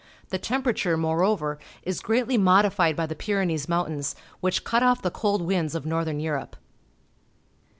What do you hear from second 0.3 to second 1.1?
temperature,